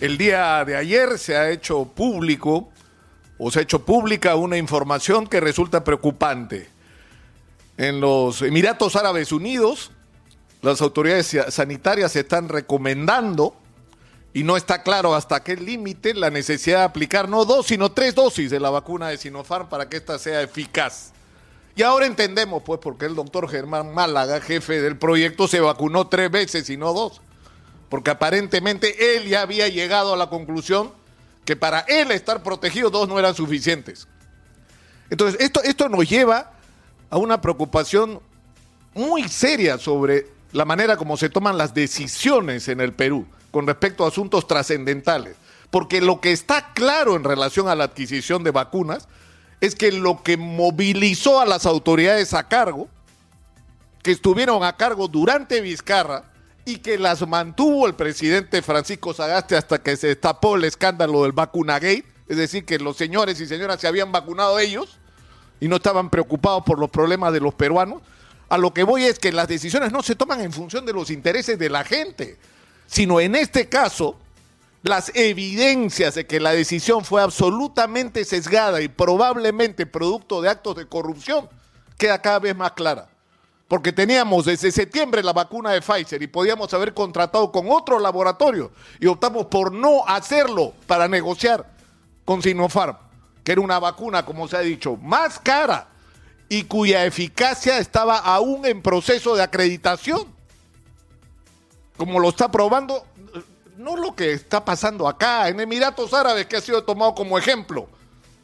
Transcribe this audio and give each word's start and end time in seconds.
El 0.00 0.16
día 0.16 0.64
de 0.64 0.76
ayer 0.76 1.18
se 1.18 1.36
ha 1.36 1.50
hecho 1.50 1.84
público 1.84 2.68
o 3.36 3.50
se 3.50 3.58
ha 3.58 3.62
hecho 3.62 3.84
pública 3.84 4.36
una 4.36 4.56
información 4.56 5.26
que 5.26 5.40
resulta 5.40 5.82
preocupante. 5.82 6.70
En 7.76 8.00
los 8.00 8.42
Emiratos 8.42 8.94
Árabes 8.94 9.32
Unidos, 9.32 9.90
las 10.62 10.82
autoridades 10.82 11.36
sanitarias 11.48 12.14
están 12.14 12.48
recomendando, 12.48 13.56
y 14.32 14.44
no 14.44 14.56
está 14.56 14.84
claro 14.84 15.16
hasta 15.16 15.42
qué 15.42 15.56
límite, 15.56 16.14
la 16.14 16.30
necesidad 16.30 16.78
de 16.78 16.84
aplicar 16.84 17.28
no 17.28 17.44
dos, 17.44 17.66
sino 17.66 17.90
tres 17.90 18.14
dosis 18.14 18.50
de 18.50 18.60
la 18.60 18.70
vacuna 18.70 19.08
de 19.08 19.16
Sinopharm 19.16 19.68
para 19.68 19.88
que 19.88 19.96
ésta 19.96 20.16
sea 20.18 20.42
eficaz. 20.42 21.12
Y 21.74 21.82
ahora 21.82 22.06
entendemos, 22.06 22.62
pues, 22.62 22.78
por 22.78 22.98
qué 22.98 23.06
el 23.06 23.16
doctor 23.16 23.48
Germán 23.48 23.92
Málaga, 23.92 24.40
jefe 24.40 24.80
del 24.80 24.96
proyecto, 24.96 25.48
se 25.48 25.58
vacunó 25.58 26.06
tres 26.06 26.30
veces 26.30 26.70
y 26.70 26.76
no 26.76 26.92
dos. 26.92 27.20
Porque 27.88 28.10
aparentemente 28.10 29.16
él 29.16 29.28
ya 29.28 29.42
había 29.42 29.68
llegado 29.68 30.14
a 30.14 30.16
la 30.16 30.28
conclusión 30.28 30.92
que 31.44 31.56
para 31.56 31.80
él 31.80 32.10
estar 32.10 32.42
protegido 32.42 32.90
dos 32.90 33.08
no 33.08 33.18
eran 33.18 33.34
suficientes. 33.34 34.06
Entonces, 35.10 35.40
esto, 35.40 35.62
esto 35.62 35.88
nos 35.88 36.08
lleva 36.08 36.52
a 37.08 37.16
una 37.16 37.40
preocupación 37.40 38.20
muy 38.94 39.28
seria 39.28 39.78
sobre 39.78 40.26
la 40.52 40.64
manera 40.64 40.96
como 40.96 41.16
se 41.16 41.30
toman 41.30 41.56
las 41.56 41.72
decisiones 41.74 42.68
en 42.68 42.80
el 42.80 42.92
Perú 42.92 43.26
con 43.50 43.66
respecto 43.66 44.04
a 44.04 44.08
asuntos 44.08 44.46
trascendentales. 44.46 45.36
Porque 45.70 46.00
lo 46.00 46.20
que 46.20 46.32
está 46.32 46.72
claro 46.72 47.16
en 47.16 47.24
relación 47.24 47.68
a 47.68 47.74
la 47.74 47.84
adquisición 47.84 48.44
de 48.44 48.50
vacunas 48.50 49.08
es 49.60 49.74
que 49.74 49.92
lo 49.92 50.22
que 50.22 50.36
movilizó 50.36 51.40
a 51.40 51.46
las 51.46 51.66
autoridades 51.66 52.32
a 52.32 52.48
cargo, 52.48 52.88
que 54.02 54.12
estuvieron 54.12 54.62
a 54.62 54.76
cargo 54.76 55.08
durante 55.08 55.60
Vizcarra 55.60 56.27
y 56.68 56.76
que 56.80 56.98
las 56.98 57.26
mantuvo 57.26 57.86
el 57.86 57.94
presidente 57.94 58.60
Francisco 58.60 59.14
Sagaste 59.14 59.56
hasta 59.56 59.82
que 59.82 59.96
se 59.96 60.08
destapó 60.08 60.56
el 60.56 60.64
escándalo 60.64 61.22
del 61.22 61.32
vacunagate, 61.32 62.04
es 62.28 62.36
decir, 62.36 62.66
que 62.66 62.78
los 62.78 62.94
señores 62.98 63.40
y 63.40 63.46
señoras 63.46 63.80
se 63.80 63.88
habían 63.88 64.12
vacunado 64.12 64.58
ellos 64.58 64.98
y 65.60 65.68
no 65.68 65.76
estaban 65.76 66.10
preocupados 66.10 66.64
por 66.64 66.78
los 66.78 66.90
problemas 66.90 67.32
de 67.32 67.40
los 67.40 67.54
peruanos. 67.54 68.02
A 68.50 68.58
lo 68.58 68.74
que 68.74 68.82
voy 68.82 69.04
es 69.04 69.18
que 69.18 69.32
las 69.32 69.48
decisiones 69.48 69.92
no 69.92 70.02
se 70.02 70.14
toman 70.14 70.42
en 70.42 70.52
función 70.52 70.84
de 70.84 70.92
los 70.92 71.10
intereses 71.10 71.58
de 71.58 71.70
la 71.70 71.84
gente, 71.84 72.36
sino 72.86 73.18
en 73.18 73.34
este 73.34 73.70
caso 73.70 74.18
las 74.82 75.10
evidencias 75.14 76.16
de 76.16 76.26
que 76.26 76.38
la 76.38 76.52
decisión 76.52 77.02
fue 77.02 77.22
absolutamente 77.22 78.26
sesgada 78.26 78.82
y 78.82 78.88
probablemente 78.88 79.86
producto 79.86 80.42
de 80.42 80.50
actos 80.50 80.76
de 80.76 80.86
corrupción 80.86 81.48
queda 81.96 82.20
cada 82.20 82.40
vez 82.40 82.54
más 82.54 82.72
clara. 82.72 83.08
Porque 83.68 83.92
teníamos 83.92 84.46
desde 84.46 84.72
septiembre 84.72 85.22
la 85.22 85.34
vacuna 85.34 85.72
de 85.72 85.82
Pfizer 85.82 86.22
y 86.22 86.26
podíamos 86.26 86.72
haber 86.72 86.94
contratado 86.94 87.52
con 87.52 87.70
otro 87.70 87.98
laboratorio 87.98 88.72
y 88.98 89.06
optamos 89.06 89.46
por 89.46 89.72
no 89.72 90.06
hacerlo 90.06 90.72
para 90.86 91.06
negociar 91.06 91.70
con 92.24 92.42
Sinopharm, 92.42 92.96
que 93.44 93.52
era 93.52 93.60
una 93.60 93.78
vacuna, 93.78 94.24
como 94.24 94.48
se 94.48 94.56
ha 94.56 94.60
dicho, 94.60 94.96
más 94.96 95.38
cara 95.38 95.88
y 96.48 96.64
cuya 96.64 97.04
eficacia 97.04 97.78
estaba 97.78 98.16
aún 98.16 98.64
en 98.64 98.80
proceso 98.80 99.36
de 99.36 99.42
acreditación. 99.42 100.26
Como 101.98 102.20
lo 102.20 102.30
está 102.30 102.50
probando 102.50 103.04
no 103.78 103.96
lo 103.96 104.14
que 104.14 104.32
está 104.32 104.64
pasando 104.64 105.08
acá 105.08 105.48
en 105.48 105.60
Emiratos 105.60 106.12
Árabes, 106.12 106.46
que 106.46 106.56
ha 106.56 106.60
sido 106.60 106.82
tomado 106.84 107.14
como 107.14 107.38
ejemplo. 107.38 107.88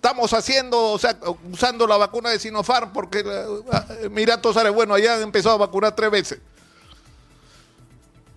Estamos 0.04 0.34
haciendo, 0.34 0.92
o 0.92 0.98
sea, 0.98 1.16
usando 1.50 1.86
la 1.86 1.96
vacuna 1.96 2.28
de 2.28 2.38
Sinopharm 2.38 2.92
porque 2.92 3.20
eh, 3.20 4.02
Emiratos 4.02 4.54
Árabes, 4.54 4.76
bueno, 4.76 4.92
allá 4.92 5.14
han 5.14 5.22
empezado 5.22 5.54
a 5.54 5.58
vacunar 5.58 5.96
tres 5.96 6.10
veces. 6.10 6.40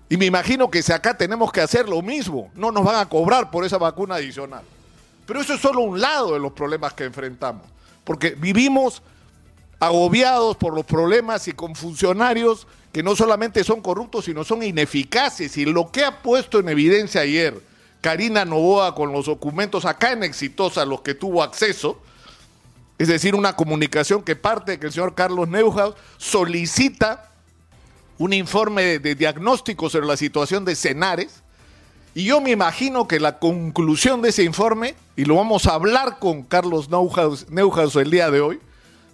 Y 0.08 0.16
me 0.16 0.26
imagino 0.26 0.72
que 0.72 0.82
si 0.82 0.94
acá 0.94 1.18
tenemos 1.18 1.52
que 1.52 1.60
hacer 1.60 1.90
lo 1.90 2.02
mismo, 2.02 2.50
no 2.56 2.72
nos 2.72 2.86
van 2.86 2.96
a 2.96 3.10
cobrar 3.10 3.52
por 3.52 3.66
esa 3.66 3.78
vacuna 3.78 4.16
adicional. 4.16 4.64
Pero 5.26 5.42
eso 5.42 5.56
es 5.56 5.60
solo 5.60 5.82
un 5.82 6.00
lado 6.00 6.36
de 6.36 6.40
los 6.40 6.54
problemas 6.54 6.94
que 6.94 7.04
enfrentamos. 7.04 7.64
Porque 8.06 8.30
vivimos 8.30 9.02
agobiados 9.78 10.56
por 10.56 10.74
los 10.74 10.86
problemas 10.86 11.50
y 11.50 11.52
con 11.52 11.76
funcionarios 11.76 12.66
que 12.94 13.04
no 13.04 13.14
solamente 13.14 13.66
son 13.66 13.82
corruptos, 13.82 14.24
sino 14.24 14.46
son 14.46 14.64
ineficaces. 14.64 15.58
Y 15.58 15.66
lo 15.66 15.92
que 15.92 16.06
ha 16.06 16.22
puesto 16.22 16.60
en 16.60 16.70
evidencia 16.70 17.20
ayer 17.20 17.62
Karina 18.02 18.46
Novoa 18.46 18.96
con 18.96 19.12
los 19.12 19.26
documentos 19.26 19.86
acá 19.86 20.12
en 20.12 20.24
Exitosa, 20.24 20.86
los 20.86 21.02
que 21.02 21.16
tuvo 21.16 21.44
acceso, 21.44 22.00
es 22.98 23.08
decir, 23.08 23.36
una 23.36 23.56
comunicación 23.56 24.24
que 24.24 24.36
parte 24.36 24.74
de 24.74 24.80
que 24.80 24.88
el 24.88 24.94
señor 24.94 25.14
Carlos 25.14 25.48
Neuhaus 25.48 25.96
solicita 26.18 27.32
un 28.18 28.34
informe 28.34 29.00
de, 29.00 29.16
diagnóstico 29.16 29.90
sobre 29.90 30.08
la 30.08 30.18
situación 30.18 30.66
de 30.66 30.76
Cenares. 30.76 31.44
Y 32.16 32.24
yo 32.24 32.42
me 32.42 32.50
imagino 32.50 33.08
que 33.08 33.20
la 33.20 33.38
conclusión 33.38 34.24
de 34.24 34.30
ese 34.30 34.44
informe, 34.44 34.96
y 35.16 35.26
lo 35.26 35.36
vamos 35.36 35.68
a 35.68 35.76
hablar 35.76 36.18
con 36.18 36.42
Carlos 36.44 36.90
Neuhaus, 36.90 37.48
Neuhaus 37.50 37.96
el 37.96 38.10
día 38.10 38.32
de 38.32 38.42
hoy, 38.42 38.60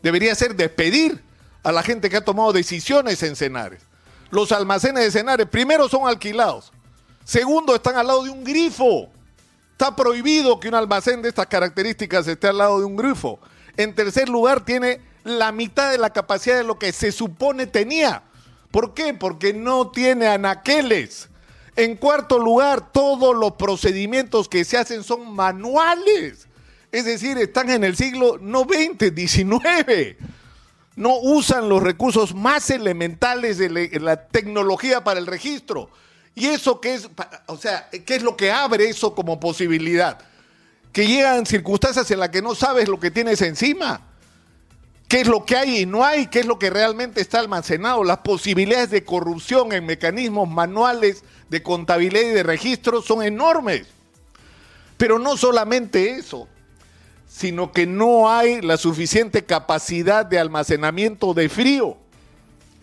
debería 0.02 0.34
ser 0.36 0.56
despedir 0.56 1.22
a 1.64 1.72
la 1.74 1.84
gente 1.84 2.10
que 2.10 2.18
ha 2.18 2.24
tomado 2.24 2.54
decisiones 2.54 3.22
en 3.24 3.36
Cenares. 3.36 3.82
Los 4.32 4.52
almacenes 4.54 5.04
de 5.04 5.12
Cenares, 5.12 5.48
primero, 5.48 5.90
son 5.90 6.08
alquilados. 6.08 6.72
Segundo, 7.24 7.76
están 7.76 7.96
al 7.98 8.08
lado 8.08 8.24
de 8.24 8.30
un 8.30 8.44
grifo. 8.44 9.10
Está 9.72 9.96
prohibido 9.96 10.60
que 10.60 10.68
un 10.68 10.76
almacén 10.76 11.22
de 11.22 11.30
estas 11.30 11.48
características 11.48 12.28
esté 12.28 12.48
al 12.48 12.58
lado 12.58 12.80
de 12.80 12.86
un 12.86 12.96
grifo. 12.96 13.40
En 13.78 13.96
tercer 13.96 14.30
lugar, 14.30 14.64
tiene 14.66 15.02
la 15.24 15.52
mitad 15.52 15.92
de 15.92 15.98
la 15.98 16.12
capacidad 16.12 16.58
de 16.58 16.64
lo 16.64 16.78
que 16.78 16.92
se 16.92 17.12
supone 17.12 17.66
tenía. 17.66 18.24
¿Por 18.72 18.94
qué? 18.94 19.14
Porque 19.14 19.54
no 19.54 19.90
tiene 19.92 20.28
anaqueles. 20.28 21.30
En 21.76 21.96
cuarto 21.96 22.38
lugar, 22.38 22.92
todos 22.92 23.36
los 23.36 23.54
procedimientos 23.54 24.48
que 24.48 24.64
se 24.64 24.78
hacen 24.78 25.04
son 25.04 25.34
manuales. 25.34 26.48
Es 26.92 27.06
decir, 27.06 27.38
están 27.38 27.72
en 27.72 27.84
el 27.84 27.96
siglo 27.96 28.38
no 28.40 28.66
20, 28.66 29.12
19 29.12 30.18
no 30.96 31.18
usan 31.18 31.70
los 31.70 31.82
recursos 31.82 32.36
más 32.36 32.70
elementales 32.70 33.58
de 33.58 34.00
la 34.00 34.28
tecnología 34.28 35.04
para 35.04 35.20
el 35.20 35.28
registro. 35.28 35.90
¿Y 36.36 36.48
eso 36.48 36.82
qué 36.82 36.96
es? 36.96 37.10
O 37.48 37.58
sea, 37.58 37.90
¿qué 37.90 38.16
es 38.16 38.24
lo 38.24 38.36
que 38.36 38.52
abre 38.52 38.86
eso 38.86 39.14
como 39.14 39.40
posibilidad? 39.40 40.20
Que 40.92 41.08
llegan 41.08 41.46
circunstancias 41.46 42.10
en 42.12 42.20
las 42.20 42.30
que 42.30 42.42
no 42.42 42.56
sabes 42.56 42.88
lo 42.88 43.00
que 43.00 43.12
tienes 43.12 43.42
encima. 43.42 44.02
¿Qué 45.08 45.22
es 45.22 45.28
lo 45.28 45.46
que 45.46 45.56
hay 45.56 45.82
y 45.82 45.86
no 45.86 46.04
hay? 46.04 46.28
¿Qué 46.28 46.40
es 46.40 46.46
lo 46.46 46.58
que 46.58 46.70
realmente 46.70 47.22
está 47.22 47.40
almacenado? 47.40 48.04
Las 48.04 48.20
posibilidades 48.20 48.90
de 48.90 49.04
corrupción 49.04 49.72
en 49.74 49.86
mecanismos 49.86 50.50
manuales 50.50 51.24
de 51.50 51.62
contabilidad 51.62 52.24
y 52.24 52.34
de 52.34 52.44
registro 52.44 53.02
son 53.02 53.22
enormes. 53.22 53.86
Pero 54.98 55.20
no 55.20 55.38
solamente 55.38 56.16
eso 56.16 56.48
sino 57.34 57.72
que 57.72 57.88
no 57.88 58.30
hay 58.30 58.62
la 58.62 58.78
suficiente 58.78 59.44
capacidad 59.44 60.24
de 60.24 60.38
almacenamiento 60.38 61.34
de 61.34 61.50
frío. 61.50 61.98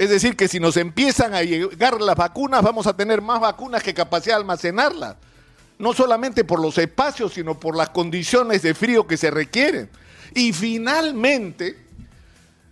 Es 0.00 0.08
decir, 0.08 0.34
que 0.34 0.48
si 0.48 0.58
nos 0.58 0.78
empiezan 0.78 1.34
a 1.34 1.42
llegar 1.42 2.00
las 2.00 2.16
vacunas, 2.16 2.62
vamos 2.62 2.86
a 2.86 2.96
tener 2.96 3.20
más 3.20 3.38
vacunas 3.38 3.82
que 3.82 3.92
capacidad 3.92 4.36
de 4.36 4.40
almacenarlas. 4.40 5.16
No 5.78 5.92
solamente 5.92 6.42
por 6.42 6.58
los 6.58 6.78
espacios, 6.78 7.34
sino 7.34 7.60
por 7.60 7.76
las 7.76 7.90
condiciones 7.90 8.62
de 8.62 8.72
frío 8.72 9.06
que 9.06 9.18
se 9.18 9.30
requieren. 9.30 9.90
Y 10.34 10.54
finalmente, 10.54 11.76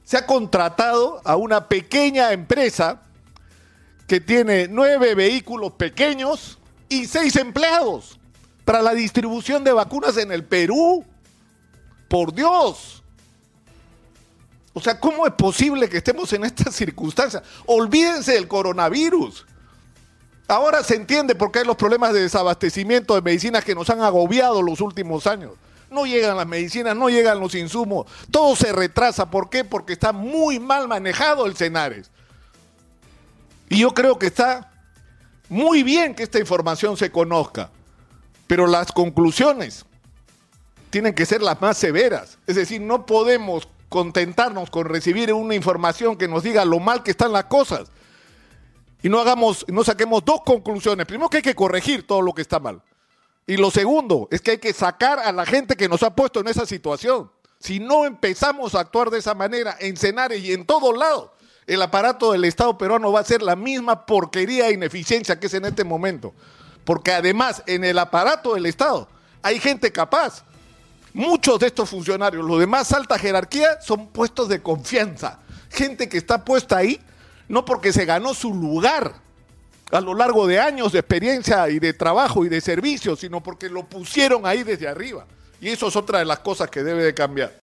se 0.04 0.16
ha 0.16 0.24
contratado 0.24 1.20
a 1.22 1.36
una 1.36 1.68
pequeña 1.68 2.32
empresa 2.32 3.02
que 4.06 4.22
tiene 4.22 4.66
nueve 4.66 5.14
vehículos 5.14 5.72
pequeños 5.72 6.58
y 6.88 7.04
seis 7.04 7.36
empleados 7.36 8.18
para 8.64 8.80
la 8.80 8.94
distribución 8.94 9.64
de 9.64 9.72
vacunas 9.72 10.16
en 10.16 10.32
el 10.32 10.44
Perú. 10.44 11.04
Por 12.08 12.32
Dios. 12.32 13.02
O 14.78 14.80
sea, 14.80 15.00
¿cómo 15.00 15.26
es 15.26 15.32
posible 15.32 15.88
que 15.88 15.96
estemos 15.96 16.32
en 16.32 16.44
estas 16.44 16.72
circunstancias? 16.72 17.42
Olvídense 17.66 18.34
del 18.34 18.46
coronavirus. 18.46 19.44
Ahora 20.46 20.84
se 20.84 20.94
entiende 20.94 21.34
por 21.34 21.50
qué 21.50 21.58
hay 21.58 21.64
los 21.64 21.74
problemas 21.74 22.12
de 22.12 22.22
desabastecimiento 22.22 23.16
de 23.16 23.22
medicinas 23.22 23.64
que 23.64 23.74
nos 23.74 23.90
han 23.90 24.02
agobiado 24.02 24.62
los 24.62 24.80
últimos 24.80 25.26
años. 25.26 25.54
No 25.90 26.06
llegan 26.06 26.36
las 26.36 26.46
medicinas, 26.46 26.94
no 26.94 27.08
llegan 27.08 27.40
los 27.40 27.56
insumos, 27.56 28.06
todo 28.30 28.54
se 28.54 28.72
retrasa. 28.72 29.28
¿Por 29.28 29.50
qué? 29.50 29.64
Porque 29.64 29.94
está 29.94 30.12
muy 30.12 30.60
mal 30.60 30.86
manejado 30.86 31.46
el 31.46 31.56
Cenares. 31.56 32.08
Y 33.68 33.80
yo 33.80 33.92
creo 33.92 34.16
que 34.16 34.26
está 34.26 34.70
muy 35.48 35.82
bien 35.82 36.14
que 36.14 36.22
esta 36.22 36.38
información 36.38 36.96
se 36.96 37.10
conozca, 37.10 37.72
pero 38.46 38.68
las 38.68 38.92
conclusiones 38.92 39.84
tienen 40.90 41.14
que 41.14 41.26
ser 41.26 41.42
las 41.42 41.60
más 41.60 41.76
severas. 41.76 42.38
Es 42.46 42.54
decir, 42.54 42.80
no 42.80 43.06
podemos 43.06 43.66
contentarnos 43.88 44.70
con 44.70 44.86
recibir 44.86 45.32
una 45.32 45.54
información 45.54 46.16
que 46.16 46.28
nos 46.28 46.42
diga 46.42 46.64
lo 46.64 46.78
mal 46.78 47.02
que 47.02 47.10
están 47.10 47.32
las 47.32 47.44
cosas 47.44 47.90
y 49.02 49.08
no 49.08 49.20
hagamos, 49.20 49.64
no 49.68 49.84
saquemos 49.84 50.24
dos 50.24 50.42
conclusiones. 50.44 51.06
Primero 51.06 51.30
que 51.30 51.38
hay 51.38 51.42
que 51.42 51.54
corregir 51.54 52.06
todo 52.06 52.20
lo 52.20 52.32
que 52.34 52.42
está 52.42 52.58
mal. 52.58 52.82
Y 53.46 53.56
lo 53.56 53.70
segundo 53.70 54.28
es 54.30 54.40
que 54.40 54.52
hay 54.52 54.58
que 54.58 54.72
sacar 54.72 55.20
a 55.20 55.32
la 55.32 55.46
gente 55.46 55.76
que 55.76 55.88
nos 55.88 56.02
ha 56.02 56.14
puesto 56.14 56.40
en 56.40 56.48
esa 56.48 56.66
situación. 56.66 57.30
Si 57.60 57.80
no 57.80 58.04
empezamos 58.04 58.74
a 58.74 58.80
actuar 58.80 59.10
de 59.10 59.18
esa 59.18 59.34
manera 59.34 59.76
en 59.80 59.96
Cenares 59.96 60.42
y 60.42 60.52
en 60.52 60.66
todos 60.66 60.96
lados, 60.96 61.30
el 61.66 61.80
aparato 61.82 62.32
del 62.32 62.44
Estado 62.44 62.76
peruano 62.76 63.12
va 63.12 63.20
a 63.20 63.24
ser 63.24 63.42
la 63.42 63.56
misma 63.56 64.06
porquería 64.06 64.68
e 64.68 64.72
ineficiencia 64.72 65.38
que 65.38 65.46
es 65.46 65.54
en 65.54 65.64
este 65.64 65.84
momento. 65.84 66.34
porque 66.84 67.12
además 67.12 67.62
en 67.66 67.84
el 67.84 67.98
aparato 67.98 68.54
del 68.54 68.64
Estado 68.64 69.08
hay 69.42 69.60
gente 69.60 69.92
capaz. 69.92 70.44
Muchos 71.18 71.58
de 71.58 71.66
estos 71.66 71.90
funcionarios, 71.90 72.44
los 72.44 72.60
de 72.60 72.68
más 72.68 72.92
alta 72.92 73.18
jerarquía, 73.18 73.80
son 73.80 74.06
puestos 74.06 74.48
de 74.48 74.62
confianza. 74.62 75.40
Gente 75.68 76.08
que 76.08 76.16
está 76.16 76.44
puesta 76.44 76.76
ahí 76.76 77.00
no 77.48 77.64
porque 77.64 77.92
se 77.92 78.04
ganó 78.04 78.34
su 78.34 78.54
lugar 78.54 79.14
a 79.90 80.00
lo 80.00 80.14
largo 80.14 80.46
de 80.46 80.60
años 80.60 80.92
de 80.92 81.00
experiencia 81.00 81.68
y 81.70 81.80
de 81.80 81.92
trabajo 81.92 82.44
y 82.44 82.48
de 82.48 82.60
servicio, 82.60 83.16
sino 83.16 83.42
porque 83.42 83.68
lo 83.68 83.84
pusieron 83.84 84.46
ahí 84.46 84.62
desde 84.62 84.86
arriba. 84.86 85.26
Y 85.60 85.70
eso 85.70 85.88
es 85.88 85.96
otra 85.96 86.20
de 86.20 86.24
las 86.24 86.38
cosas 86.38 86.70
que 86.70 86.84
debe 86.84 87.02
de 87.02 87.14
cambiar. 87.14 87.52